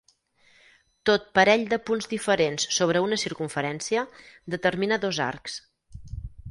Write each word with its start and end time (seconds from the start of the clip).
Tot 1.09 1.27
parell 1.39 1.65
de 1.73 1.79
punts 1.89 2.09
diferents 2.15 2.65
sobre 2.79 3.05
una 3.09 3.21
circumferència 3.27 4.07
determina 4.57 5.03
dos 5.07 5.23
arcs. 5.33 5.65